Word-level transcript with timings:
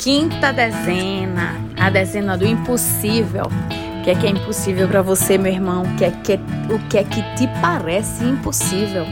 Quinta 0.00 0.50
dezena, 0.50 1.60
a 1.78 1.90
dezena 1.90 2.34
do 2.34 2.46
impossível. 2.46 3.44
O 3.44 4.02
que 4.02 4.10
é 4.10 4.14
que 4.14 4.26
é 4.26 4.30
impossível 4.30 4.88
para 4.88 5.02
você, 5.02 5.36
meu 5.36 5.52
irmão? 5.52 5.82
O 5.82 5.96
que 5.96 6.06
é 6.06 6.10
que, 6.10 6.32
é, 6.32 6.40
o 6.70 6.78
que, 6.88 6.96
é 6.96 7.04
que 7.04 7.22
te 7.36 7.46
parece 7.60 8.24
impossível? 8.24 9.04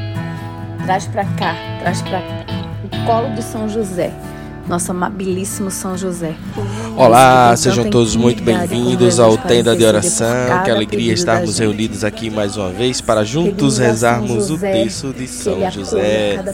Traz 0.86 1.06
para 1.06 1.26
cá, 1.36 1.54
traz 1.80 2.00
para 2.00 2.20
o 2.20 3.04
colo 3.04 3.34
de 3.34 3.42
São 3.42 3.68
José 3.68 4.10
nosso 4.68 4.90
amabilíssimo 4.90 5.70
São 5.70 5.96
José. 5.96 6.34
Olá, 6.94 7.56
sejam 7.56 7.88
todos 7.88 8.14
muito 8.14 8.42
bem-vindos 8.42 9.18
ao 9.18 9.36
Tenda 9.38 9.74
de 9.74 9.84
Oração. 9.84 10.62
Que 10.64 10.70
alegria 10.70 11.12
estarmos 11.14 11.58
reunidos 11.58 12.04
aqui 12.04 12.28
mais 12.28 12.56
uma 12.56 12.70
vez 12.70 13.00
para 13.00 13.24
juntos 13.24 13.78
rezarmos 13.78 14.50
o 14.50 14.58
texto 14.58 15.12
de 15.12 15.26
São 15.26 15.70
José. 15.70 16.44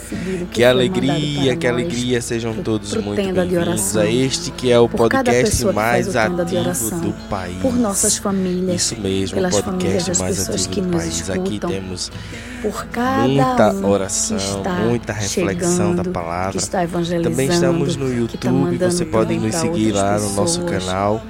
Que 0.53 0.63
alegria, 0.63 1.57
que 1.57 1.67
alegria, 1.67 2.21
sejam 2.23 2.55
todos 2.55 2.95
muito 2.95 3.17
bem-vindos 3.17 3.97
a 3.97 4.07
este 4.07 4.53
que 4.53 4.71
é 4.71 4.79
o 4.79 4.89
podcast 4.89 5.65
mais 5.67 6.15
ativo 6.15 7.01
do 7.01 7.13
país. 7.29 7.61
Por 7.61 7.75
nossas 7.75 8.17
famílias. 8.17 8.83
Isso 8.83 9.01
mesmo, 9.01 9.41
o 9.45 9.51
podcast 9.51 10.21
mais 10.21 10.49
ativo 10.49 10.87
do 10.87 10.97
país. 10.97 11.31
Aqui 11.31 11.59
temos 11.59 12.13
muita 13.27 13.75
oração, 13.87 14.63
muita 14.87 15.13
reflexão 15.13 15.95
da 15.97 16.05
palavra. 16.05 16.61
Também 17.23 17.49
estamos 17.49 17.97
no 17.97 18.04
no 18.05 18.15
YouTube, 18.15 18.79
tá 18.79 18.91
você 18.91 19.05
pode 19.05 19.39
nos 19.39 19.55
seguir 19.55 19.93
lá 19.93 20.19
no 20.19 20.33
nosso 20.35 20.63
canal. 20.65 21.23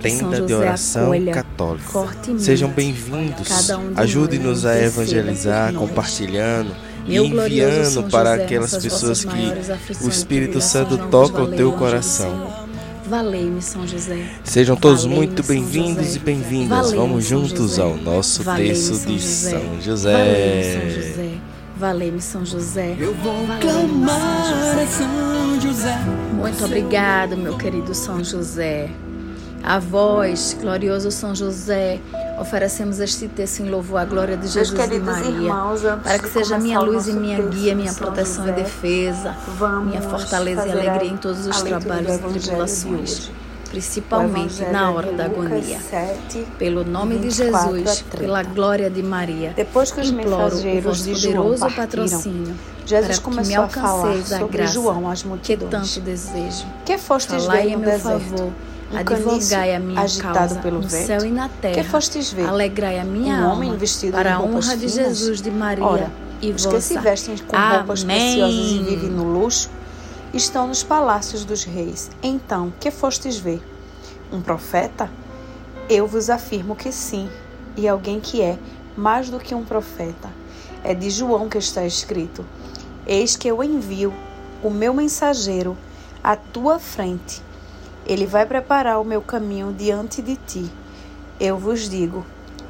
Tenda 0.00 0.40
de 0.40 0.52
Oração 0.52 1.12
Católica. 1.32 2.08
Sejam 2.38 2.68
bem-vindos. 2.68 3.70
Um 3.70 3.92
Ajude-nos 3.96 4.66
a 4.66 4.76
evangelizar, 4.76 5.72
compartilhando 5.72 6.72
e 7.06 7.16
enviando 7.16 8.10
para 8.10 8.34
aquelas 8.34 8.76
pessoas 8.76 9.24
que 9.24 10.04
o 10.04 10.08
Espírito 10.08 10.60
Santo 10.60 10.98
toca 11.08 11.42
o 11.42 11.52
teu 11.52 11.72
coração. 11.72 12.62
Valei-me, 13.06 13.62
São 13.62 13.86
José. 13.86 14.24
Sejam 14.42 14.76
todos 14.76 15.04
muito 15.04 15.42
bem-vindos 15.42 16.16
e 16.16 16.18
bem-vindas. 16.18 16.92
Vamos 16.92 17.24
juntos 17.24 17.78
ao 17.78 17.96
nosso 17.96 18.42
texto 18.56 19.06
de 19.06 19.20
São 19.20 19.80
José. 19.80 21.40
Valei-me, 21.82 22.20
São 22.20 22.46
José. 22.46 22.96
Eu 22.96 23.12
vou 23.12 23.34
clamar 23.60 24.78
a 24.80 24.86
São 24.86 25.60
José. 25.60 25.98
Muito 26.32 26.64
obrigado, 26.64 27.36
meu 27.36 27.58
querido 27.58 27.92
São 27.92 28.22
José. 28.22 28.88
A 29.64 29.80
vós, 29.80 30.56
glorioso 30.60 31.10
São 31.10 31.34
José, 31.34 31.98
oferecemos 32.40 33.00
este 33.00 33.26
texto 33.26 33.64
em 33.64 33.68
louvor 33.68 33.98
à 33.98 34.04
glória 34.04 34.36
de 34.36 34.46
Jesus 34.46 34.78
e 34.78 34.98
Maria, 35.00 35.28
irmãos, 35.28 35.80
para 36.04 36.20
que 36.20 36.28
seja 36.28 36.56
minha 36.56 36.78
luz 36.78 37.08
e 37.08 37.14
minha 37.14 37.42
guia, 37.42 37.74
minha 37.74 37.92
proteção 37.92 38.48
e 38.48 38.52
defesa, 38.52 39.34
minha 39.84 40.02
fortaleza 40.02 40.64
e 40.68 40.70
alegria 40.70 41.10
em 41.10 41.16
todos 41.16 41.48
os 41.48 41.62
trabalhos 41.62 42.14
e 42.14 42.18
tribulações 42.38 43.32
principalmente 43.72 44.62
na 44.66 44.90
hora 44.90 45.12
da 45.12 45.24
agonia. 45.24 45.80
7, 45.80 46.46
Pelo 46.58 46.84
nome 46.84 47.18
de 47.18 47.30
Jesus, 47.30 48.04
pela 48.16 48.42
glória 48.42 48.90
de 48.90 49.02
Maria, 49.02 49.52
Depois 49.56 49.90
que 49.90 50.00
os 50.00 50.10
imploro 50.10 50.56
o 50.56 50.80
vosso 50.82 51.10
poderoso 51.10 51.70
patrocínio 51.74 52.54
Jesus 52.84 53.18
para 53.18 53.42
que 53.42 53.48
me 53.48 53.54
alcanceis 53.54 54.32
a 54.32 54.42
graça 54.44 54.72
João, 54.74 55.08
as 55.08 55.24
que 55.42 55.56
tanto 55.56 56.00
desejo. 56.00 56.66
Que 56.84 56.98
fostes 56.98 57.46
ver 57.46 57.64
no 57.72 57.78
meu 57.78 57.90
deserto? 57.90 58.20
favor, 58.20 58.52
um 58.92 58.96
advogai 58.98 59.74
a 59.74 59.80
minha 59.80 60.00
agitado 60.00 60.34
causa 60.34 60.54
pelo 60.56 60.80
no 60.80 60.88
vento? 60.88 61.06
céu 61.06 61.24
e 61.24 61.30
na 61.30 61.48
terra. 61.48 61.74
Que 61.74 61.84
fostes 61.84 62.32
ver? 62.32 62.46
Alegrai 62.46 62.98
a 62.98 63.04
minha 63.04 63.34
um 63.36 63.50
alma 63.50 63.76
para 64.10 64.34
a 64.34 64.42
honra 64.42 64.76
de? 64.76 64.88
Jesus 64.88 65.40
de 65.40 65.50
Maria 65.50 65.84
Ora, 65.84 66.10
e 66.42 66.50
os 66.50 66.66
que 66.66 66.80
se 66.80 66.94
vossa. 66.94 67.08
vestem 67.08 67.36
com 67.38 67.56
roupas 67.56 68.02
Amém. 68.02 68.16
preciosas 68.18 68.70
e 68.72 68.78
vivem 68.82 69.10
no 69.10 69.32
luxo 69.32 69.70
estão 70.32 70.66
nos 70.66 70.82
palácios 70.82 71.44
dos 71.44 71.64
reis. 71.64 72.10
Então, 72.22 72.72
que 72.80 72.90
fostes 72.90 73.38
ver? 73.38 73.62
Um 74.32 74.40
profeta? 74.40 75.10
Eu 75.88 76.06
vos 76.06 76.30
afirmo 76.30 76.74
que 76.74 76.90
sim, 76.90 77.28
e 77.76 77.86
alguém 77.86 78.18
que 78.18 78.40
é 78.40 78.58
mais 78.96 79.28
do 79.28 79.38
que 79.38 79.54
um 79.54 79.64
profeta. 79.64 80.30
É 80.82 80.94
de 80.94 81.10
João 81.10 81.48
que 81.48 81.58
está 81.58 81.84
escrito: 81.84 82.44
Eis 83.06 83.36
que 83.36 83.48
eu 83.48 83.62
envio 83.62 84.12
o 84.62 84.70
meu 84.70 84.94
mensageiro 84.94 85.76
à 86.22 86.34
tua 86.34 86.78
frente. 86.78 87.42
Ele 88.06 88.26
vai 88.26 88.46
preparar 88.46 89.00
o 89.00 89.04
meu 89.04 89.20
caminho 89.20 89.72
diante 89.72 90.22
de 90.22 90.36
ti. 90.36 90.70
Eu 91.38 91.58
vos 91.58 91.88
digo: 91.88 92.24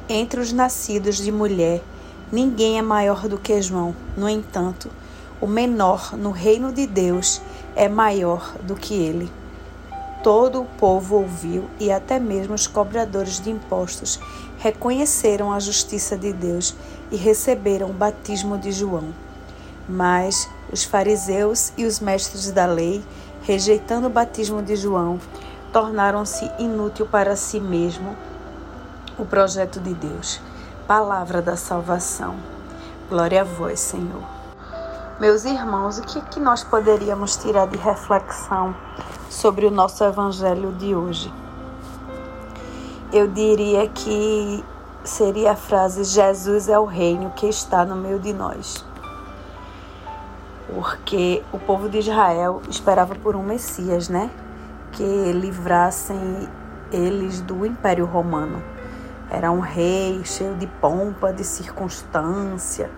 entre 0.09 0.39
os 0.39 0.51
nascidos 0.51 1.17
de 1.17 1.31
mulher, 1.31 1.81
ninguém 2.31 2.77
é 2.77 2.81
maior 2.81 3.27
do 3.27 3.37
que 3.37 3.61
João. 3.61 3.95
No 4.17 4.27
entanto, 4.27 4.89
o 5.39 5.47
menor 5.47 6.15
no 6.15 6.31
reino 6.31 6.71
de 6.71 6.85
Deus 6.85 7.41
é 7.75 7.87
maior 7.87 8.53
do 8.61 8.75
que 8.75 8.93
ele. 8.93 9.31
Todo 10.23 10.61
o 10.61 10.65
povo 10.65 11.17
ouviu 11.17 11.69
e 11.79 11.91
até 11.91 12.17
mesmo 12.17 12.53
os 12.53 12.65
cobradores 12.65 13.39
de 13.39 13.49
impostos 13.49 14.19
reconheceram 14.57 15.51
a 15.51 15.59
justiça 15.59 16.17
de 16.17 16.31
Deus 16.31 16.73
e 17.11 17.17
receberam 17.17 17.89
o 17.89 17.93
batismo 17.93 18.57
de 18.57 18.71
João. 18.71 19.13
Mas 19.87 20.49
os 20.71 20.85
fariseus 20.85 21.73
e 21.77 21.85
os 21.85 21.99
mestres 21.99 22.49
da 22.51 22.65
lei, 22.65 23.03
rejeitando 23.41 24.07
o 24.07 24.09
batismo 24.09 24.61
de 24.61 24.77
João, 24.77 25.19
tornaram-se 25.73 26.49
inútil 26.57 27.05
para 27.05 27.35
si 27.35 27.59
mesmo 27.59 28.15
o 29.17 29.25
projeto 29.25 29.81
de 29.81 29.93
Deus. 29.93 30.39
Palavra 30.87 31.41
da 31.41 31.57
salvação. 31.57 32.35
Glória 33.09 33.41
a 33.41 33.43
vós, 33.43 33.79
Senhor. 33.79 34.32
Meus 35.19 35.45
irmãos, 35.45 35.99
o 35.99 36.01
que, 36.01 36.19
que 36.21 36.39
nós 36.39 36.63
poderíamos 36.63 37.37
tirar 37.37 37.67
de 37.67 37.77
reflexão 37.77 38.75
sobre 39.29 39.67
o 39.67 39.71
nosso 39.71 40.03
evangelho 40.03 40.71
de 40.71 40.95
hoje? 40.95 41.31
Eu 43.11 43.27
diria 43.27 43.87
que 43.87 44.65
seria 45.03 45.51
a 45.51 45.55
frase: 45.55 46.03
Jesus 46.03 46.67
é 46.67 46.79
o 46.79 46.85
reino 46.85 47.29
que 47.29 47.45
está 47.45 47.85
no 47.85 47.95
meio 47.95 48.17
de 48.17 48.33
nós. 48.33 48.83
Porque 50.73 51.43
o 51.53 51.59
povo 51.59 51.87
de 51.87 51.99
Israel 51.99 52.59
esperava 52.67 53.13
por 53.13 53.35
um 53.35 53.43
Messias, 53.43 54.09
né? 54.09 54.31
Que 54.93 55.31
livrassem 55.31 56.49
eles 56.91 57.39
do 57.39 57.67
Império 57.67 58.05
Romano. 58.05 58.63
Era 59.29 59.51
um 59.51 59.59
rei 59.59 60.23
cheio 60.25 60.55
de 60.55 60.65
pompa, 60.65 61.31
de 61.31 61.43
circunstância 61.43 62.89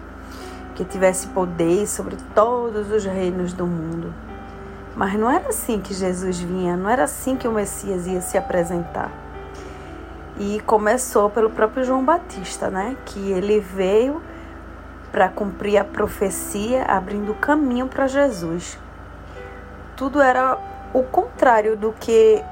que 0.75 0.83
tivesse 0.83 1.27
poder 1.27 1.87
sobre 1.87 2.17
todos 2.35 2.91
os 2.91 3.05
reinos 3.05 3.53
do 3.53 3.65
mundo. 3.65 4.13
Mas 4.95 5.13
não 5.13 5.29
era 5.29 5.49
assim 5.49 5.79
que 5.79 5.93
Jesus 5.93 6.39
vinha, 6.39 6.77
não 6.77 6.89
era 6.89 7.05
assim 7.05 7.35
que 7.35 7.47
o 7.47 7.51
Messias 7.51 8.05
ia 8.05 8.21
se 8.21 8.37
apresentar. 8.37 9.11
E 10.37 10.59
começou 10.61 11.29
pelo 11.29 11.49
próprio 11.49 11.83
João 11.83 12.03
Batista, 12.03 12.69
né? 12.69 12.97
Que 13.05 13.31
ele 13.31 13.59
veio 13.59 14.21
para 15.11 15.29
cumprir 15.29 15.77
a 15.77 15.83
profecia, 15.83 16.83
abrindo 16.83 17.33
caminho 17.35 17.87
para 17.87 18.05
Jesus. 18.05 18.77
Tudo 19.95 20.21
era 20.21 20.57
o 20.93 21.03
contrário 21.03 21.77
do 21.77 21.93
que 21.93 22.43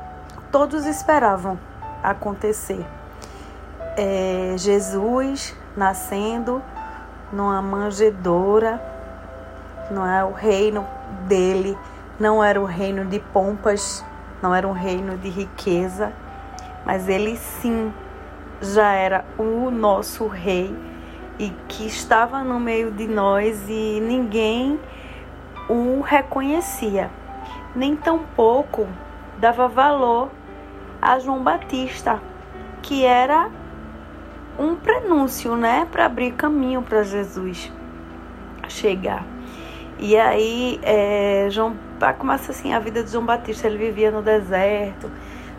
todos 0.50 0.86
esperavam 0.86 1.60
acontecer. 2.02 2.86
É, 3.98 4.56
Jesus 4.58 5.56
nascendo 5.76 6.62
numa 7.34 7.62
manjedoura, 7.62 8.80
não 9.90 10.06
é? 10.06 10.24
O 10.24 10.32
reino 10.32 10.88
dele, 11.28 11.78
não 12.20 12.44
era 12.44 12.62
o 12.62 12.66
reino 12.66 13.06
de 13.06 13.20
pompas, 13.20 14.06
não 14.42 14.54
era 14.54 14.68
um 14.68 14.72
reino 14.72 15.18
de 15.18 15.30
riqueza, 15.30 16.14
mas 16.86 17.10
ele 17.10 17.36
sim 17.36 17.92
já 18.62 18.94
era 18.94 19.26
o 19.38 19.70
nosso 19.72 20.28
rei 20.28 20.74
e 21.40 21.50
que 21.68 21.88
estava 21.88 22.44
no 22.44 22.60
meio 22.60 22.92
de 22.92 23.08
nós 23.08 23.68
e 23.68 24.00
ninguém 24.00 24.80
o 25.68 26.02
reconhecia, 26.02 27.10
nem 27.76 27.96
tampouco 27.96 28.88
dava 29.38 29.68
valor 29.68 30.30
a 31.02 31.20
João 31.20 31.44
Batista, 31.44 32.22
que 32.82 33.04
era 33.04 33.50
um 34.58 34.76
prenúncio, 34.76 35.56
né, 35.56 35.88
para 35.92 36.06
abrir 36.06 36.32
caminho 36.34 36.82
para 36.82 37.04
Jesus 37.04 37.72
chegar. 38.68 39.26
E 40.00 40.18
aí, 40.18 40.80
é, 40.84 41.48
João 41.50 41.76
começa 42.18 42.52
assim 42.52 42.74
a 42.74 42.80
vida 42.80 43.04
de 43.04 43.12
João 43.12 43.26
Batista. 43.26 43.68
Ele 43.68 43.78
vivia 43.78 44.12
no 44.12 44.22
deserto, 44.22 45.10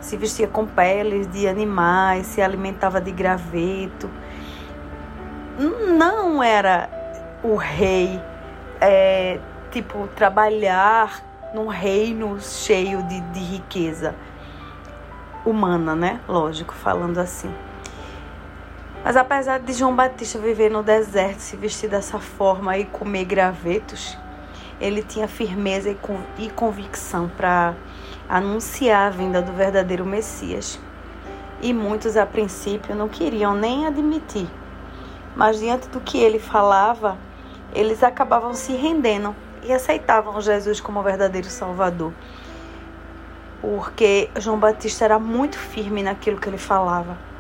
se 0.01 0.17
vestia 0.17 0.47
com 0.47 0.67
peles 0.67 1.27
de 1.29 1.49
animais, 1.49 2.27
se 2.27 2.43
alimentava 2.43 3.01
de 3.01 3.11
graveto. 3.11 4.11
Não 5.97 6.43
era 6.43 6.91
o 7.43 7.55
rei, 7.55 8.21
é, 8.81 9.39
tipo, 9.71 10.09
trabalhar 10.09 11.23
num 11.55 11.69
reino 11.69 12.39
cheio 12.41 13.03
de, 13.05 13.21
de 13.21 13.41
riqueza 13.41 14.15
humana, 15.45 15.95
né? 15.95 16.21
Lógico, 16.29 16.75
falando 16.75 17.19
assim. 17.19 17.55
Mas 19.05 19.19
apesar 19.19 19.61
de 19.61 19.75
João 19.75 19.95
Batista 19.95 20.39
viver 20.39 20.71
no 20.71 20.83
deserto, 20.83 21.41
se 21.41 21.59
vestir 21.59 21.91
dessa 21.91 22.19
forma 22.19 22.79
e 22.79 22.87
comer 22.87 23.27
gravetos, 23.27 24.17
ele 24.81 25.03
tinha 25.03 25.29
firmeza 25.29 25.95
e 26.39 26.51
convicção 26.51 27.29
para 27.37 27.75
anunciar 28.27 29.09
a 29.09 29.11
vinda 29.11 29.43
do 29.43 29.53
verdadeiro 29.53 30.07
Messias. 30.07 30.81
E 31.61 31.75
muitos 31.75 32.17
a 32.17 32.25
princípio 32.25 32.97
não 32.97 33.07
queriam 33.07 33.55
nem 33.55 33.87
admitir, 33.87 34.49
mas 35.37 35.59
diante 35.59 35.87
do 35.91 36.01
que 36.01 36.17
ele 36.17 36.39
falava, 36.39 37.19
eles 37.75 38.03
acabavam 38.03 38.55
se 38.55 38.73
rendendo 38.73 39.37
e 39.63 39.71
aceitavam 39.71 40.41
Jesus 40.41 40.81
como 40.81 41.03
verdadeiro 41.03 41.49
Salvador. 41.49 42.11
Porque 43.61 44.31
João 44.39 44.59
Batista 44.59 45.05
era 45.05 45.19
muito 45.19 45.59
firme 45.59 46.03
naquilo 46.03 46.41
que 46.41 46.49
ele 46.49 46.59
falava. 46.59 47.34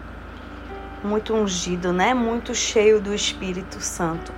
Muito 1.05 1.35
ungido, 1.35 1.93
né? 1.93 2.15
Muito 2.15 2.55
cheio 2.55 2.99
do 2.99 3.15
Espírito 3.15 3.79
Santo. 3.79 4.33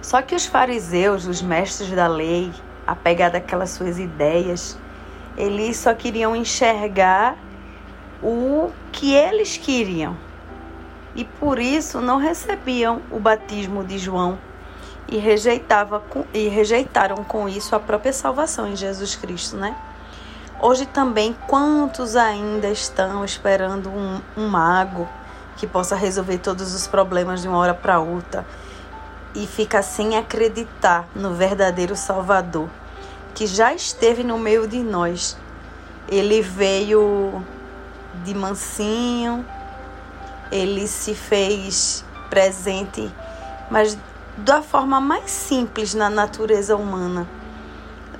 Só 0.00 0.22
que 0.22 0.34
os 0.34 0.46
fariseus, 0.46 1.26
os 1.26 1.42
mestres 1.42 1.90
da 1.90 2.06
lei, 2.06 2.50
apegados 2.86 3.36
àquelas 3.36 3.68
suas 3.68 3.98
ideias, 3.98 4.78
eles 5.36 5.76
só 5.76 5.92
queriam 5.92 6.34
enxergar 6.34 7.36
o 8.22 8.70
que 8.90 9.14
eles 9.14 9.58
queriam. 9.58 10.16
E 11.14 11.24
por 11.24 11.58
isso 11.58 12.00
não 12.00 12.16
recebiam 12.16 13.02
o 13.10 13.20
batismo 13.20 13.84
de 13.84 13.98
João 13.98 14.38
e, 15.06 15.18
rejeitava, 15.18 16.02
e 16.32 16.48
rejeitaram 16.48 17.16
com 17.24 17.46
isso 17.46 17.76
a 17.76 17.80
própria 17.80 18.12
salvação 18.12 18.66
em 18.66 18.76
Jesus 18.76 19.16
Cristo, 19.16 19.56
né? 19.56 19.76
Hoje 20.62 20.84
também, 20.84 21.34
quantos 21.46 22.16
ainda 22.16 22.68
estão 22.68 23.24
esperando 23.24 23.88
um, 23.88 24.20
um 24.36 24.46
mago 24.46 25.08
que 25.56 25.66
possa 25.66 25.96
resolver 25.96 26.36
todos 26.36 26.74
os 26.74 26.86
problemas 26.86 27.40
de 27.40 27.48
uma 27.48 27.56
hora 27.56 27.72
para 27.72 27.98
outra 27.98 28.44
e 29.34 29.46
fica 29.46 29.80
sem 29.80 30.18
acreditar 30.18 31.08
no 31.14 31.32
verdadeiro 31.32 31.96
Salvador, 31.96 32.68
que 33.34 33.46
já 33.46 33.72
esteve 33.72 34.22
no 34.22 34.38
meio 34.38 34.68
de 34.68 34.82
nós. 34.82 35.34
Ele 36.06 36.42
veio 36.42 37.42
de 38.22 38.34
mansinho, 38.34 39.46
ele 40.52 40.86
se 40.86 41.14
fez 41.14 42.04
presente, 42.28 43.10
mas 43.70 43.96
da 44.36 44.60
forma 44.60 45.00
mais 45.00 45.30
simples 45.30 45.94
na 45.94 46.10
natureza 46.10 46.76
humana, 46.76 47.26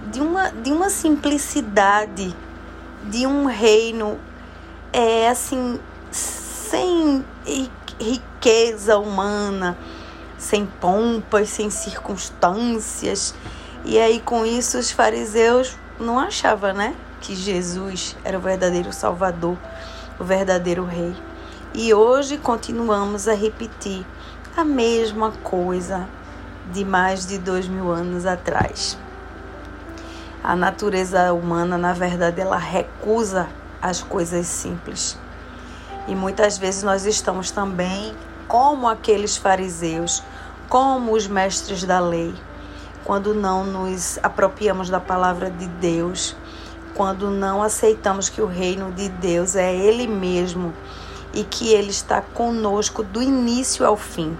de 0.08 0.20
uma, 0.20 0.50
de 0.50 0.73
uma 0.73 0.88
simplicidade, 0.91 2.35
de 3.05 3.26
um 3.26 3.47
reino, 3.47 4.19
é 4.93 5.29
assim, 5.29 5.79
sem 6.11 7.25
riqueza 8.00 8.99
humana, 8.99 9.76
sem 10.38 10.64
pompas, 10.67 11.49
sem 11.50 11.70
circunstâncias. 11.70 13.35
E 13.85 13.99
aí 13.99 14.20
com 14.20 14.44
isso 14.44 14.79
os 14.79 14.91
fariseus 14.91 15.76
não 15.99 16.19
achavam, 16.19 16.73
né, 16.73 16.94
que 17.20 17.35
Jesus 17.35 18.17
era 18.25 18.38
o 18.38 18.41
verdadeiro 18.41 18.93
Salvador, 18.93 19.56
o 20.19 20.25
verdadeiro 20.25 20.85
Rei. 20.85 21.14
E 21.75 21.94
hoje 21.94 22.37
continuamos 22.37 23.29
a 23.29 23.35
repetir 23.35 24.05
a 24.56 24.64
mesma 24.64 25.31
coisa 25.43 26.08
de 26.73 26.85
mais 26.85 27.26
de 27.26 27.38
dois 27.38 27.69
mil 27.69 27.91
anos 27.91 28.26
atrás. 28.26 28.99
A 30.42 30.56
natureza 30.56 31.34
humana, 31.34 31.76
na 31.76 31.92
verdade, 31.92 32.40
ela 32.40 32.56
recusa 32.56 33.46
as 33.81 34.02
coisas 34.02 34.46
simples. 34.46 35.19
E 36.08 36.14
muitas 36.14 36.56
vezes 36.56 36.82
nós 36.82 37.04
estamos 37.04 37.50
também 37.50 38.14
como 38.48 38.88
aqueles 38.88 39.37
fariseus, 39.37 40.22
como 40.66 41.12
os 41.12 41.26
mestres 41.26 41.84
da 41.84 42.00
lei, 42.00 42.34
quando 43.04 43.34
não 43.34 43.64
nos 43.64 44.19
apropriamos 44.22 44.88
da 44.88 44.98
palavra 44.98 45.50
de 45.50 45.66
Deus, 45.66 46.34
quando 46.94 47.31
não 47.31 47.62
aceitamos 47.62 48.31
que 48.31 48.40
o 48.40 48.46
reino 48.46 48.90
de 48.93 49.08
Deus 49.10 49.54
é 49.56 49.75
Ele 49.75 50.06
mesmo 50.06 50.72
e 51.34 51.44
que 51.44 51.69
Ele 51.69 51.90
está 51.90 52.22
conosco 52.22 53.02
do 53.02 53.22
início 53.22 53.84
ao 53.84 53.96
fim. 53.96 54.36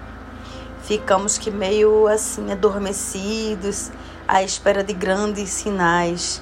Ficamos 0.83 1.37
que 1.37 1.51
meio 1.51 2.09
assim 2.09 2.51
adormecidos, 2.51 3.93
à 4.31 4.45
espera 4.45 4.85
de 4.85 4.93
grandes 4.93 5.51
sinais. 5.51 6.41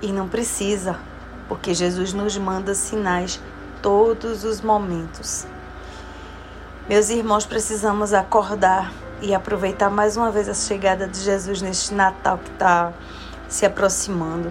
E 0.00 0.10
não 0.10 0.26
precisa, 0.26 0.98
porque 1.46 1.74
Jesus 1.74 2.14
nos 2.14 2.38
manda 2.38 2.74
sinais 2.74 3.38
todos 3.82 4.44
os 4.44 4.62
momentos. 4.62 5.46
Meus 6.88 7.10
irmãos, 7.10 7.44
precisamos 7.44 8.14
acordar 8.14 8.90
e 9.20 9.34
aproveitar 9.34 9.90
mais 9.90 10.16
uma 10.16 10.30
vez 10.30 10.48
a 10.48 10.54
chegada 10.54 11.06
de 11.06 11.20
Jesus 11.20 11.60
neste 11.60 11.92
Natal 11.92 12.38
que 12.38 12.50
está 12.50 12.92
se 13.46 13.66
aproximando. 13.66 14.50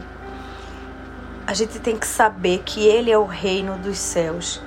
A 1.48 1.56
gente 1.56 1.80
tem 1.80 1.98
que 1.98 2.08
saber 2.08 2.60
que 2.64 2.88
Ele 2.88 3.10
é 3.10 3.18
o 3.18 3.26
reino 3.26 3.76
dos 3.80 3.98
céus 3.98 4.62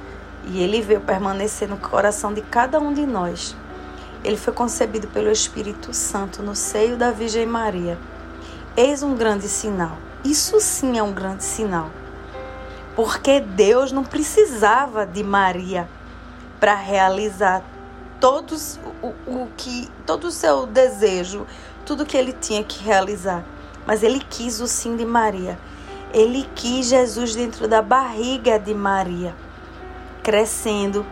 e 0.47 0.63
ele 0.63 0.83
veio 0.83 1.01
permanecer 1.01 1.69
no 1.69 1.79
coração 1.79 2.35
de 2.35 2.43
cada 2.43 2.79
um 2.79 2.93
de 2.93 3.07
nós. 3.07 3.57
Ele 4.25 4.39
foi 4.39 4.55
concebido 4.55 5.07
pelo 5.09 5.31
Espírito 5.31 5.93
Santo 5.93 6.43
no 6.43 6.57
seio 6.57 6.97
da 6.97 7.11
Virgem 7.11 7.45
Maria. 7.45 7.99
Eis 8.75 9.03
um 9.03 9.15
grande 9.15 9.47
sinal. 9.47 9.99
Isso 10.25 10.59
sim 10.61 10.99
é 10.99 11.03
um 11.03 11.13
grande 11.13 11.45
sinal. 11.45 11.91
Porque 12.97 13.39
Deus 13.39 13.93
não 13.93 14.03
precisava 14.03 15.05
de 15.05 15.23
Maria 15.23 15.87
para 16.59 16.75
realizar 16.75 17.63
todos 18.19 18.81
o, 19.03 19.09
o 19.27 19.49
que 19.57 19.91
todo 20.07 20.29
o 20.29 20.33
seu 20.33 20.67
desejo, 20.67 21.47
tudo 21.85 22.07
que 22.07 22.17
ele 22.17 22.33
tinha 22.33 22.65
que 22.65 22.83
realizar. 22.83 23.45
Mas 23.87 24.03
ele 24.03 24.21
quis 24.31 24.59
o 24.61 24.67
sim 24.67 24.97
de 24.97 25.05
Maria. 25.05 25.59
Ele 26.15 26.49
quis 26.55 26.87
Jesus 26.87 27.37
dentro 27.37 27.69
da 27.69 27.83
barriga 27.83 28.59
de 28.59 28.73
Maria 28.73 29.35
crescendo 30.25 31.05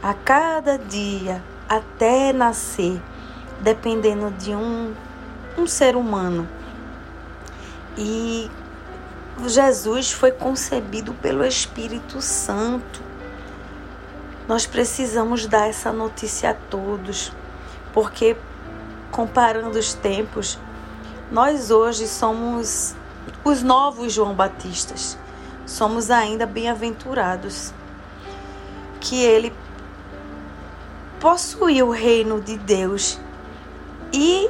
a 0.00 0.14
cada 0.14 0.78
dia 0.78 1.42
até 1.68 2.32
nascer, 2.32 3.00
dependendo 3.60 4.30
de 4.30 4.54
um, 4.54 4.94
um 5.56 5.66
ser 5.66 5.96
humano. 5.96 6.48
E 7.96 8.50
Jesus 9.46 10.12
foi 10.12 10.30
concebido 10.30 11.12
pelo 11.14 11.44
Espírito 11.44 12.20
Santo. 12.20 13.00
Nós 14.46 14.66
precisamos 14.66 15.46
dar 15.46 15.68
essa 15.68 15.92
notícia 15.92 16.50
a 16.50 16.54
todos, 16.54 17.32
porque 17.92 18.36
comparando 19.10 19.78
os 19.78 19.92
tempos, 19.94 20.58
nós 21.30 21.70
hoje 21.70 22.08
somos 22.08 22.94
os 23.44 23.62
novos 23.62 24.12
João 24.12 24.34
Batistas. 24.34 25.18
Somos 25.66 26.10
ainda 26.10 26.46
bem-aventurados 26.46 27.74
que 29.00 29.22
ele 29.22 29.52
possuía 31.20 31.84
o 31.84 31.90
reino 31.90 32.40
de 32.40 32.56
Deus 32.56 33.18
e 34.12 34.48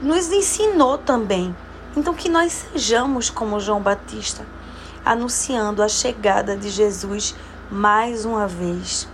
nos 0.00 0.30
ensinou 0.32 0.98
também. 0.98 1.54
Então, 1.96 2.14
que 2.14 2.28
nós 2.28 2.66
sejamos 2.72 3.28
como 3.28 3.60
João 3.60 3.80
Batista, 3.80 4.46
anunciando 5.04 5.82
a 5.82 5.88
chegada 5.88 6.56
de 6.56 6.70
Jesus 6.70 7.34
mais 7.70 8.24
uma 8.24 8.46
vez. 8.46 9.08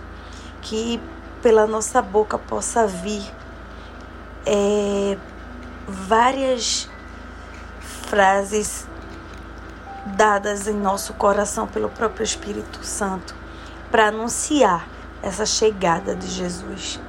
Que 0.61 1.01
pela 1.41 1.67
nossa 1.67 2.01
boca 2.01 2.37
possa 2.37 2.85
vir 2.87 3.23
é, 4.45 5.17
várias 5.87 6.89
frases 8.07 8.87
dadas 10.05 10.67
em 10.67 10.73
nosso 10.73 11.13
coração 11.13 11.67
pelo 11.67 11.89
próprio 11.89 12.23
Espírito 12.23 12.83
Santo 12.83 13.35
para 13.91 14.07
anunciar 14.07 14.87
essa 15.21 15.45
chegada 15.45 16.15
de 16.15 16.27
Jesus. 16.27 16.99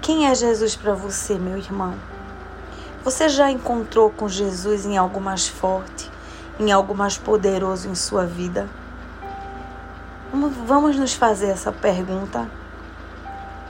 Quem 0.00 0.26
é 0.26 0.34
Jesus 0.34 0.76
para 0.76 0.94
você, 0.94 1.34
meu 1.34 1.56
irmão? 1.56 1.94
Você 3.02 3.28
já 3.28 3.50
encontrou 3.50 4.10
com 4.10 4.28
Jesus 4.28 4.86
em 4.86 4.96
algo 4.96 5.20
mais 5.20 5.48
forte, 5.48 6.10
em 6.58 6.72
algo 6.72 6.94
mais 6.94 7.18
poderoso 7.18 7.88
em 7.88 7.94
sua 7.94 8.24
vida? 8.24 8.68
Vamos 10.66 10.96
nos 10.96 11.14
fazer 11.14 11.48
essa 11.48 11.70
pergunta. 11.70 12.50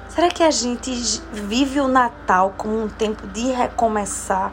Será 0.08 0.28
que 0.28 0.42
a 0.42 0.50
gente 0.50 0.92
vive 1.32 1.80
o 1.80 1.88
Natal 1.88 2.54
como 2.56 2.84
um 2.84 2.88
tempo 2.88 3.26
de 3.26 3.50
recomeçar 3.50 4.52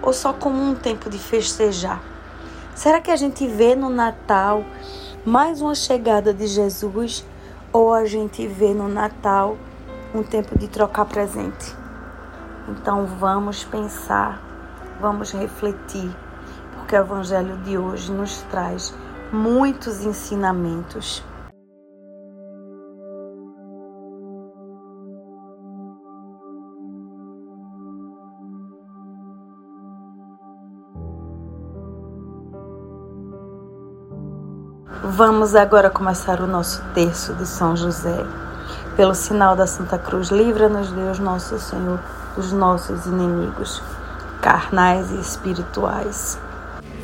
ou 0.00 0.12
só 0.12 0.32
como 0.32 0.62
um 0.62 0.74
tempo 0.74 1.10
de 1.10 1.18
festejar? 1.18 2.00
Será 2.74 3.00
que 3.00 3.10
a 3.10 3.16
gente 3.16 3.46
vê 3.46 3.74
no 3.74 3.90
Natal 3.90 4.64
mais 5.24 5.60
uma 5.60 5.74
chegada 5.74 6.32
de 6.32 6.46
Jesus 6.46 7.24
ou 7.72 7.94
a 7.94 8.04
gente 8.04 8.46
vê 8.46 8.74
no 8.74 8.88
Natal 8.88 9.56
um 10.14 10.22
tempo 10.22 10.58
de 10.58 10.68
trocar 10.68 11.06
presente. 11.06 11.74
Então 12.68 13.06
vamos 13.06 13.64
pensar, 13.64 14.40
vamos 15.00 15.32
refletir, 15.32 16.10
porque 16.74 16.94
o 16.94 17.00
Evangelho 17.00 17.56
de 17.58 17.78
hoje 17.78 18.12
nos 18.12 18.42
traz 18.42 18.94
muitos 19.32 20.04
ensinamentos. 20.04 21.24
Vamos 35.24 35.54
agora 35.54 35.88
começar 35.88 36.40
o 36.40 36.48
nosso 36.48 36.82
terço 36.94 37.32
de 37.34 37.46
São 37.46 37.76
José. 37.76 38.26
Pelo 38.96 39.14
sinal 39.14 39.54
da 39.54 39.68
Santa 39.68 39.96
Cruz, 39.96 40.30
livra-nos, 40.30 40.90
Deus 40.90 41.20
nosso 41.20 41.60
Senhor, 41.60 42.00
dos 42.34 42.50
nossos 42.52 43.06
inimigos, 43.06 43.80
carnais 44.40 45.12
e 45.12 45.20
espirituais. 45.20 46.36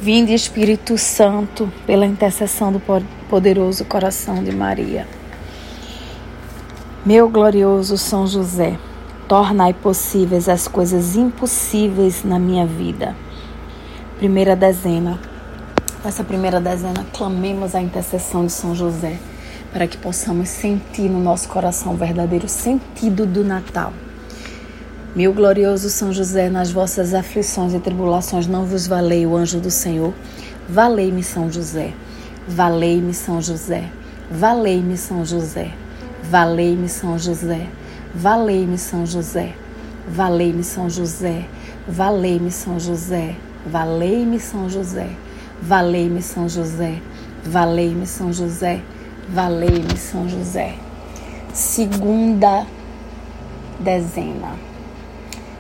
Vinde, 0.00 0.34
Espírito 0.34 0.98
Santo, 0.98 1.72
pela 1.86 2.04
intercessão 2.04 2.72
do 2.72 2.82
poderoso 3.30 3.84
coração 3.84 4.42
de 4.42 4.50
Maria. 4.50 5.06
Meu 7.06 7.28
glorioso 7.28 7.96
São 7.96 8.26
José, 8.26 8.76
tornai 9.28 9.72
possíveis 9.72 10.48
as 10.48 10.66
coisas 10.66 11.14
impossíveis 11.14 12.24
na 12.24 12.40
minha 12.40 12.66
vida. 12.66 13.14
Primeira 14.18 14.56
dezena. 14.56 15.20
Essa 16.04 16.22
primeira 16.22 16.60
dezena, 16.60 17.04
clamemos 17.12 17.74
a 17.74 17.82
intercessão 17.82 18.46
de 18.46 18.52
São 18.52 18.72
José, 18.72 19.18
para 19.72 19.84
que 19.88 19.96
possamos 19.96 20.48
sentir 20.48 21.10
no 21.10 21.18
nosso 21.18 21.48
coração 21.48 21.92
o 21.92 21.96
verdadeiro 21.96 22.48
sentido 22.48 23.26
do 23.26 23.44
Natal. 23.44 23.92
Meu 25.14 25.32
glorioso 25.32 25.90
São 25.90 26.12
José, 26.12 26.48
nas 26.48 26.70
vossas 26.70 27.14
aflições 27.14 27.74
e 27.74 27.80
tribulações 27.80 28.46
não 28.46 28.64
vos 28.64 28.86
valei 28.86 29.26
o 29.26 29.36
anjo 29.36 29.58
do 29.58 29.72
Senhor. 29.72 30.14
Valei-me, 30.68 31.24
São 31.24 31.50
José. 31.50 31.92
Valei-me, 32.46 33.12
São 33.12 33.42
José. 33.42 33.90
Valei-me, 34.30 34.96
São 34.96 35.24
José. 35.24 35.72
Valei-me, 36.22 36.88
São 36.88 37.18
José. 37.18 37.66
Valei-me, 38.14 38.78
São 38.78 39.04
José. 39.04 39.52
Valei-me, 40.06 40.62
São 40.62 40.88
José. 40.88 41.44
Valei-me, 41.88 42.52
São 42.52 42.78
José. 42.78 43.34
Valei-me, 43.66 44.38
São 44.38 44.70
José. 44.70 45.10
Valei-me, 45.60 46.22
São 46.22 46.48
José. 46.48 47.00
Valei-me, 47.44 48.06
São 48.06 48.32
José. 48.32 48.80
Valei-me, 49.28 49.96
São 49.96 50.28
José. 50.28 50.74
Segunda 51.52 52.66
dezena. 53.80 54.52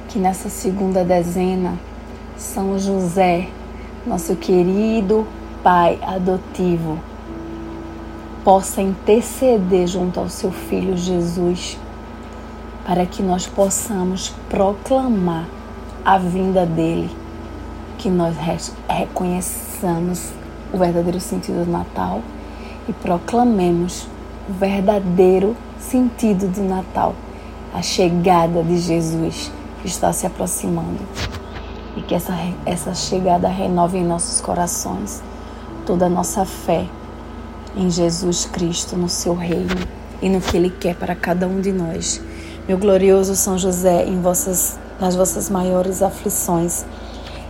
Que 0.08 0.18
nessa 0.18 0.48
segunda 0.48 1.04
dezena, 1.04 1.74
São 2.36 2.78
José, 2.78 3.48
nosso 4.06 4.36
querido 4.36 5.26
Pai 5.62 5.98
adotivo, 6.02 6.98
possa 8.44 8.80
interceder 8.80 9.86
junto 9.86 10.20
ao 10.20 10.28
seu 10.28 10.52
Filho 10.52 10.96
Jesus, 10.96 11.76
para 12.86 13.04
que 13.04 13.22
nós 13.22 13.46
possamos 13.46 14.32
proclamar 14.48 15.46
a 16.04 16.16
vinda 16.16 16.64
dele, 16.64 17.10
que 17.98 18.08
nós 18.08 18.36
reconheçamos 19.78 20.30
o 20.72 20.78
verdadeiro 20.78 21.20
sentido 21.20 21.64
do 21.64 21.70
Natal 21.70 22.20
e 22.88 22.92
proclamemos 22.92 24.06
o 24.48 24.52
verdadeiro 24.52 25.56
sentido 25.78 26.48
do 26.48 26.62
Natal, 26.62 27.14
a 27.72 27.80
chegada 27.80 28.62
de 28.62 28.78
Jesus 28.78 29.50
que 29.80 29.88
está 29.88 30.12
se 30.12 30.26
aproximando. 30.26 30.98
E 31.96 32.02
que 32.02 32.14
essa, 32.14 32.34
essa 32.66 32.94
chegada 32.94 33.48
renove 33.48 33.98
em 33.98 34.04
nossos 34.04 34.40
corações 34.40 35.22
toda 35.86 36.06
a 36.06 36.10
nossa 36.10 36.44
fé 36.44 36.86
em 37.76 37.90
Jesus 37.90 38.44
Cristo, 38.46 38.96
no 38.96 39.08
seu 39.08 39.34
reino 39.34 39.76
e 40.20 40.28
no 40.28 40.40
que 40.40 40.56
Ele 40.56 40.70
quer 40.70 40.94
para 40.94 41.14
cada 41.14 41.46
um 41.46 41.60
de 41.60 41.72
nós. 41.72 42.20
Meu 42.66 42.78
glorioso 42.78 43.34
São 43.34 43.56
José, 43.56 44.04
em 44.04 44.20
vossas, 44.20 44.78
nas 45.00 45.16
vossas 45.16 45.48
maiores 45.48 46.02
aflições 46.02 46.84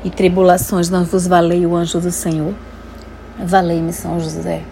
e 0.05 0.11
tribulações, 0.11 0.89
não 0.89 1.05
vos 1.05 1.27
valei 1.27 1.67
o 1.67 1.75
anjo 1.75 2.01
do 2.01 2.11
Senhor? 2.13 2.55
Valei-me, 3.39 3.93
São 3.93 4.19
José. 4.21 4.63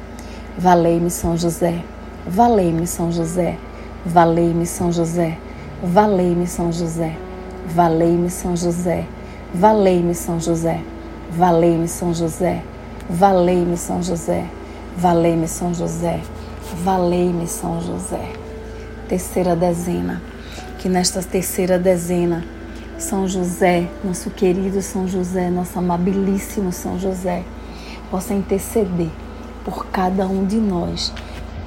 Valei-me, 0.58 1.10
São 1.10 1.36
José. 1.36 1.82
Valei-me, 2.26 2.86
São 2.86 3.12
José. 3.12 3.58
Valei-me, 4.04 4.66
São 4.66 4.92
José. 4.92 5.38
Valei-me, 5.82 6.46
São 6.46 6.72
José. 6.72 7.16
Valei-me, 7.64 8.30
São 8.30 8.56
José. 8.56 9.06
Valei-me, 9.54 10.14
São 10.14 10.38
José. 10.40 10.80
Valei-me, 11.30 11.88
São 11.88 12.12
José. 12.12 12.62
Valei-me, 13.08 13.76
São 13.76 14.02
José. 14.02 14.44
Valei-me, 14.96 15.48
São 15.48 15.74
José. 15.74 16.20
Valei-me, 16.82 17.46
São 17.46 17.80
José. 17.80 18.32
Terceira 19.08 19.54
dezena. 19.54 20.22
Que 20.78 20.88
nesta 20.88 21.22
terceira 21.22 21.78
dezena, 21.78 22.44
São 22.98 23.28
José, 23.28 23.88
nosso 24.02 24.30
querido 24.30 24.80
São 24.80 25.06
José, 25.06 25.50
nosso 25.50 25.78
amabilíssimo 25.78 26.72
São 26.72 26.98
José, 26.98 27.42
possa 28.10 28.32
interceder 28.32 29.10
por 29.64 29.86
cada 29.86 30.26
um 30.26 30.46
de 30.46 30.56
nós, 30.56 31.12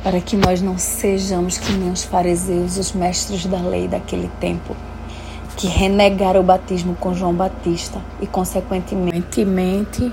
para 0.04 0.20
que 0.20 0.36
nós 0.36 0.60
não 0.60 0.80
sejamos 0.80 1.58
que 1.60 1.72
nem 1.74 1.92
os 1.92 2.04
fariseus, 2.04 2.78
os 2.78 2.94
mestres 2.94 3.46
da 3.46 3.60
lei 3.60 3.88
daquele 3.88 4.30
tempo, 4.40 4.76
que 5.56 5.68
renegaram 5.68 6.40
o 6.40 6.44
batismo 6.44 6.96
com 6.96 7.14
João 7.14 7.34
Batista 7.34 8.02
e, 8.20 8.26
consequentemente, 8.26 10.12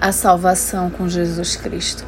a 0.00 0.12
salvação 0.12 0.90
com 0.90 1.08
Jesus 1.08 1.56
Cristo. 1.56 2.04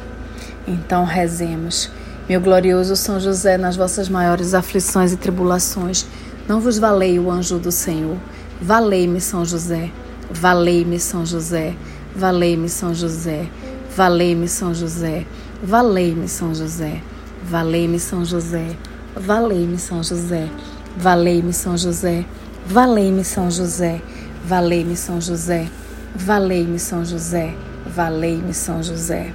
Então 0.65 1.03
rezemos. 1.03 1.91
Meu 2.29 2.39
glorioso 2.39 2.95
São 2.95 3.19
José, 3.19 3.57
nas 3.57 3.75
vossas 3.75 4.07
maiores 4.07 4.53
aflições 4.53 5.11
e 5.11 5.17
tribulações, 5.17 6.05
não 6.49 6.59
vos 6.59 6.79
valei 6.79 7.19
o 7.19 7.29
anjo 7.29 7.59
do 7.59 7.71
Senhor. 7.71 8.17
Valei-me, 8.59 9.21
São 9.21 9.45
José. 9.45 9.91
Valei-me, 10.31 10.99
São 10.99 11.23
José. 11.23 11.75
Valei-me, 12.15 12.67
São 12.67 12.91
José. 12.91 13.45
Valei-me, 13.93 14.47
São 14.47 14.73
José. 14.73 15.27
Valei-me, 15.61 16.27
São 16.27 16.55
José. 16.55 17.03
Valei-me, 17.45 17.99
São 17.99 18.25
José. 18.25 18.75
Valei-me, 19.15 19.77
São 19.77 20.03
José. 20.03 20.49
Valei-me, 20.97 21.53
São 21.53 21.77
José. 21.77 22.25
Valei-me, 22.65 23.23
São 23.23 23.51
José. 23.51 24.01
Valei-me, 24.43 24.95
São 24.97 25.21
José. 25.21 25.69
Valei-me, 26.15 26.79
São 26.79 27.05
José. 27.05 27.55
Valei-me, 27.85 28.53
São 28.55 28.81
José. 28.81 29.31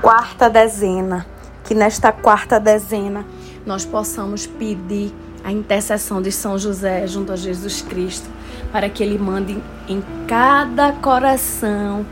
Quarta 0.00 0.48
dezena. 0.48 1.26
Que 1.64 1.74
nesta 1.74 2.12
quarta 2.12 2.60
dezena 2.60 3.24
nós 3.66 3.84
possamos 3.84 4.46
pedir 4.46 5.12
a 5.44 5.52
intercessão 5.52 6.22
de 6.22 6.30
São 6.30 6.58
José 6.58 7.06
junto 7.06 7.32
a 7.32 7.36
Jesus 7.36 7.82
Cristo, 7.82 8.28
para 8.70 8.88
que 8.88 9.02
ele 9.02 9.18
mande 9.18 9.58
em 9.88 10.02
cada 10.26 10.92
coração 10.92 12.06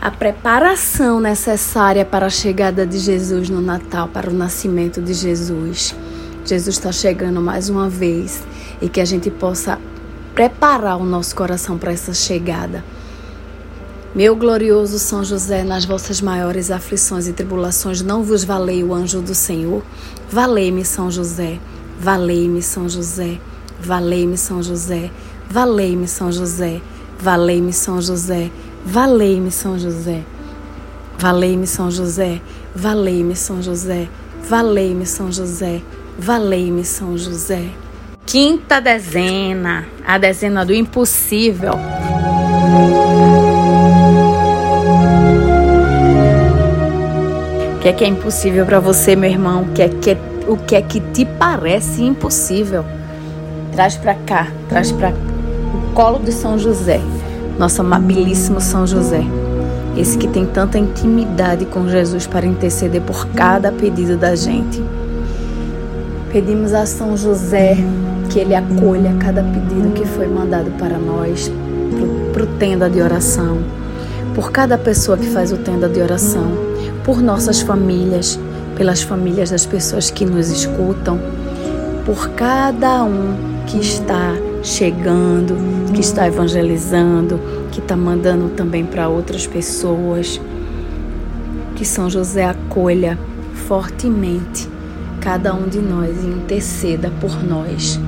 a 0.00 0.10
preparação 0.10 1.18
necessária 1.20 2.04
para 2.04 2.26
a 2.26 2.30
chegada 2.30 2.86
de 2.86 2.98
Jesus 2.98 3.50
no 3.50 3.60
Natal, 3.60 4.08
para 4.08 4.30
o 4.30 4.32
nascimento 4.32 5.02
de 5.02 5.12
Jesus. 5.12 5.94
Jesus 6.44 6.76
está 6.76 6.92
chegando 6.92 7.40
mais 7.40 7.68
uma 7.68 7.88
vez 7.88 8.42
e 8.80 8.88
que 8.88 9.00
a 9.00 9.04
gente 9.04 9.30
possa 9.30 9.78
preparar 10.34 10.96
o 10.96 11.04
nosso 11.04 11.34
coração 11.34 11.76
para 11.76 11.92
essa 11.92 12.14
chegada 12.14 12.84
meu 14.14 14.34
glorioso 14.34 14.98
São 14.98 15.22
José, 15.22 15.62
nas 15.62 15.84
vossas 15.84 16.20
maiores 16.20 16.70
aflições 16.70 17.28
e 17.28 17.32
tribulações, 17.32 18.00
não 18.00 18.22
vos 18.22 18.42
valei 18.42 18.82
o 18.82 18.94
anjo 18.94 19.20
do 19.20 19.34
Senhor? 19.34 19.82
Valei-me, 20.30 20.84
São 20.84 21.10
José. 21.10 21.58
Valei-me, 22.00 22.62
São 22.62 22.88
José. 22.88 23.38
Valei-me, 23.80 24.36
São 24.36 24.62
José. 24.62 25.10
Valei-me, 25.50 26.08
São 26.08 26.32
José. 26.32 26.80
Valei-me, 27.18 27.72
São 27.72 28.00
José. 28.00 28.50
Valei-me, 28.84 29.50
São 29.50 29.78
José. 29.78 30.22
Valei-me, 31.16 31.66
São 31.66 31.90
José. 31.90 32.40
Valei-me, 32.74 33.36
São 33.36 33.62
José. 33.62 34.08
Valei-me, 34.42 35.06
São 35.06 35.32
José. 35.32 35.82
Valei-me, 36.18 36.84
São 36.84 37.16
José. 37.16 37.70
Quinta 38.24 38.80
dezena, 38.80 39.86
a 40.06 40.18
dezena 40.18 40.64
do 40.64 40.74
impossível. 40.74 41.72
Que 47.78 47.88
é 47.88 47.92
que 47.92 48.04
é 48.04 48.08
impossível 48.08 48.66
para 48.66 48.80
você, 48.80 49.14
meu 49.14 49.30
irmão? 49.30 49.62
O 49.62 49.68
que 49.68 49.82
é 49.82 49.88
que, 49.88 50.10
é, 50.10 50.18
o 50.48 50.56
que 50.56 50.74
é 50.74 50.82
que 50.82 51.00
te 51.00 51.24
parece 51.24 52.02
impossível? 52.02 52.84
Traz 53.72 53.96
para 53.96 54.14
cá, 54.14 54.48
traz 54.68 54.90
para 54.90 55.10
o 55.10 55.94
colo 55.94 56.18
de 56.18 56.32
São 56.32 56.58
José, 56.58 57.00
nosso 57.56 57.80
amabilíssimo 57.80 58.60
São 58.60 58.84
José. 58.84 59.22
Esse 59.96 60.18
que 60.18 60.26
tem 60.26 60.44
tanta 60.44 60.76
intimidade 60.78 61.66
com 61.66 61.88
Jesus 61.88 62.26
para 62.26 62.46
interceder 62.46 63.00
por 63.02 63.26
cada 63.28 63.70
pedido 63.70 64.16
da 64.16 64.34
gente. 64.34 64.82
Pedimos 66.32 66.74
a 66.74 66.84
São 66.84 67.16
José 67.16 67.76
que 68.28 68.40
ele 68.40 68.54
acolha 68.54 69.14
cada 69.20 69.42
pedido 69.42 69.92
que 69.94 70.04
foi 70.04 70.26
mandado 70.26 70.70
para 70.72 70.98
nós, 70.98 71.50
para 72.32 72.42
o 72.42 72.46
tenda 72.58 72.90
de 72.90 73.00
oração, 73.00 73.58
por 74.34 74.50
cada 74.50 74.76
pessoa 74.76 75.16
que 75.16 75.26
faz 75.26 75.52
o 75.52 75.56
tenda 75.56 75.88
de 75.88 76.00
oração 76.00 76.67
por 77.08 77.22
nossas 77.22 77.62
famílias, 77.62 78.38
pelas 78.76 79.00
famílias 79.00 79.48
das 79.48 79.64
pessoas 79.64 80.10
que 80.10 80.26
nos 80.26 80.50
escutam, 80.50 81.18
por 82.04 82.28
cada 82.32 83.02
um 83.02 83.34
que 83.66 83.78
está 83.78 84.34
chegando, 84.62 85.56
que 85.94 86.02
está 86.02 86.26
evangelizando, 86.26 87.40
que 87.72 87.80
está 87.80 87.96
mandando 87.96 88.50
também 88.50 88.84
para 88.84 89.08
outras 89.08 89.46
pessoas. 89.46 90.38
Que 91.76 91.84
São 91.86 92.10
José 92.10 92.44
acolha 92.44 93.18
fortemente 93.54 94.68
cada 95.18 95.54
um 95.54 95.66
de 95.66 95.78
nós 95.78 96.14
e 96.22 96.26
interceda 96.26 97.10
por 97.22 97.42
nós. 97.42 97.98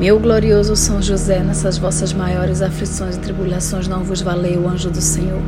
Meu 0.00 0.18
glorioso 0.18 0.74
São 0.76 1.02
José, 1.02 1.40
nessas 1.40 1.76
vossas 1.76 2.14
maiores 2.14 2.62
aflições 2.62 3.16
e 3.16 3.20
tribulações, 3.20 3.86
não 3.86 4.02
vos 4.02 4.22
valei 4.22 4.56
o 4.56 4.66
anjo 4.66 4.88
do 4.88 5.02
Senhor. 5.02 5.42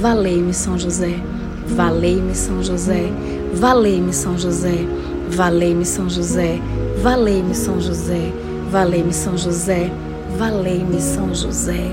Valei-me, 0.00 0.54
São 0.54 0.78
José. 0.78 1.20
Valei-me, 1.66 2.34
São 2.34 2.62
José. 2.62 3.10
Valei-me, 3.54 4.12
São 4.12 4.38
José. 4.38 4.86
Valei-me, 5.30 5.84
São 5.84 6.08
José. 6.08 6.60
Valei-me, 7.02 7.54
São 7.54 7.80
José. 7.80 8.32
Valei-me, 8.70 9.12
São 9.12 9.36
José. 9.36 9.90
Valei-me, 10.36 11.00
São 11.00 11.34
José. 11.34 11.92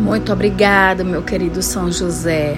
Muito 0.00 0.32
obrigado, 0.32 1.04
meu 1.04 1.22
querido 1.22 1.62
São 1.62 1.92
José. 1.92 2.56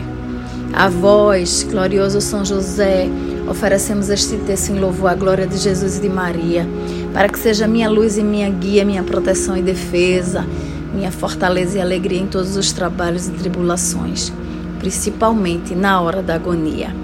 A 0.73 0.89
vós, 0.89 1.67
glorioso 1.69 2.21
São 2.21 2.45
José, 2.45 3.09
oferecemos 3.49 4.09
este 4.09 4.37
texto 4.39 4.71
em 4.71 4.79
louvor 4.79 5.11
à 5.11 5.15
glória 5.15 5.47
de 5.47 5.59
Jesus 5.59 5.99
e 5.99 6.01
de 6.01 6.09
Maria, 6.09 6.67
para 7.13 7.29
que 7.29 7.39
seja 7.39 7.67
minha 7.67 7.91
luz 7.91 8.17
e 8.17 8.23
minha 8.23 8.49
guia, 8.49 8.85
minha 8.85 9.03
proteção 9.03 9.57
e 9.57 9.63
defesa, 9.63 10.47
minha 10.95 11.11
fortaleza 11.11 11.79
e 11.79 11.81
alegria 11.81 12.21
em 12.21 12.27
todos 12.27 12.57
os 12.57 12.73
trabalhos 12.73 13.29
e 13.29 13.33
tribulações, 13.33 14.33
principalmente 14.83 15.77
na 15.77 16.01
hora 16.01 16.21
da 16.21 16.35
agonia. 16.35 16.95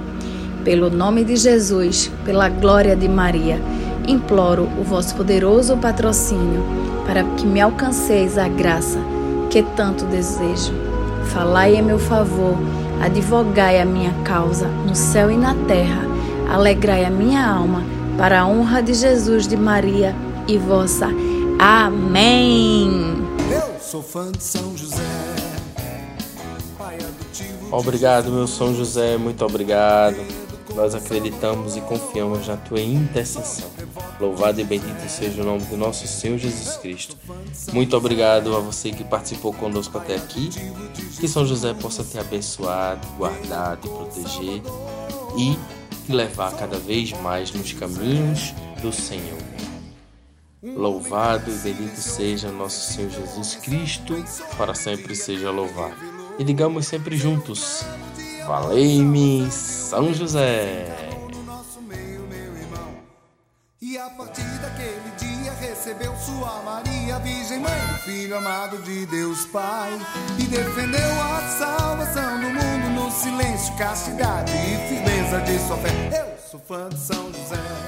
Pelo 0.64 0.90
nome 0.90 1.24
de 1.24 1.36
Jesus, 1.36 2.10
pela 2.24 2.48
glória 2.48 2.96
de 2.96 3.08
Maria, 3.08 3.60
imploro 4.06 4.68
o 4.78 4.82
vosso 4.82 5.14
poderoso 5.14 5.76
patrocínio 5.76 6.62
para 7.06 7.22
que 7.22 7.46
me 7.46 7.60
alcanceis 7.60 8.36
a 8.36 8.48
graça 8.48 8.98
que 9.48 9.62
tanto 9.62 10.04
desejo. 10.06 10.72
Falai 11.32 11.76
em 11.76 11.82
meu 11.82 12.00
favor, 12.00 12.56
advogai 13.00 13.80
a 13.80 13.84
minha 13.84 14.12
causa 14.24 14.66
no 14.66 14.94
céu 14.96 15.30
e 15.30 15.36
na 15.36 15.54
terra, 15.54 16.02
alegrai 16.50 17.04
a 17.04 17.10
minha 17.10 17.48
alma 17.48 17.84
para 18.18 18.40
a 18.40 18.46
honra 18.46 18.82
de 18.82 18.92
Jesus, 18.92 19.46
de 19.46 19.56
Maria 19.56 20.16
e 20.48 20.58
vossa. 20.58 21.06
Amém. 21.60 22.90
Eu 23.52 23.80
sou 23.80 24.02
fã 24.02 24.32
de 24.32 24.42
São 24.42 24.76
José. 24.76 25.37
Obrigado, 27.70 28.30
meu 28.30 28.46
São 28.46 28.74
José, 28.74 29.18
muito 29.18 29.44
obrigado. 29.44 30.16
Nós 30.74 30.94
acreditamos 30.94 31.76
e 31.76 31.80
confiamos 31.82 32.46
na 32.46 32.56
tua 32.56 32.80
intercessão. 32.80 33.68
Louvado 34.18 34.60
e 34.60 34.64
bendito 34.64 35.06
seja 35.08 35.42
o 35.42 35.44
nome 35.44 35.64
do 35.66 35.76
nosso 35.76 36.06
Senhor 36.06 36.38
Jesus 36.38 36.76
Cristo. 36.76 37.16
Muito 37.72 37.96
obrigado 37.96 38.56
a 38.56 38.60
você 38.60 38.90
que 38.90 39.04
participou 39.04 39.52
conosco 39.52 39.98
até 39.98 40.16
aqui. 40.16 40.50
Que 41.20 41.28
São 41.28 41.46
José 41.46 41.74
possa 41.74 42.02
te 42.02 42.18
abençoar, 42.18 42.98
guardar, 43.18 43.76
te 43.76 43.88
proteger 43.88 44.62
e 45.36 45.58
te 46.06 46.12
levar 46.12 46.54
cada 46.54 46.78
vez 46.78 47.12
mais 47.20 47.52
nos 47.52 47.72
caminhos 47.72 48.54
do 48.80 48.92
Senhor. 48.92 49.38
Louvado 50.62 51.50
e 51.50 51.54
bendito 51.58 52.00
seja 52.00 52.50
nosso 52.50 52.92
Senhor 52.92 53.10
Jesus 53.10 53.56
Cristo, 53.56 54.24
para 54.56 54.74
sempre 54.74 55.14
seja 55.14 55.50
louvado. 55.50 56.07
E 56.38 56.44
digamos 56.44 56.86
sempre 56.86 57.16
juntos: 57.16 57.84
Valei-me, 58.46 59.50
São 59.50 60.14
José. 60.14 60.86
E 63.80 63.96
a 63.98 64.10
partir 64.10 64.42
daquele 64.60 65.10
dia 65.18 65.52
recebeu 65.52 66.14
sua 66.16 66.62
Maria, 66.62 67.18
Virgem 67.20 67.58
Mãe, 67.58 67.80
Filho 68.04 68.36
amado 68.36 68.78
de 68.82 69.06
Deus 69.06 69.46
Pai, 69.46 69.90
e 70.38 70.44
defendeu 70.44 71.22
a 71.22 71.40
salvação 71.58 72.40
do 72.40 72.48
mundo 72.48 73.02
no 73.02 73.10
silêncio, 73.10 73.74
castidade 73.76 74.52
e 74.52 74.88
firmeza 74.88 75.40
de 75.40 75.58
sua 75.66 75.76
fé. 75.78 76.10
Eu 76.12 76.50
sou 76.50 76.60
fã 76.60 76.88
de 76.88 76.98
São 76.98 77.32
José. 77.32 77.87